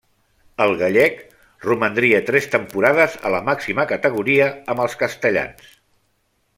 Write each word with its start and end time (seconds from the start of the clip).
El 0.63 0.71
gallec 0.79 1.19
romandria 1.65 2.21
tres 2.31 2.49
temporades 2.55 3.19
a 3.29 3.33
la 3.35 3.45
màxima 3.53 3.87
categoria 3.95 4.51
amb 4.75 4.87
els 4.87 5.01
castellans. 5.05 5.71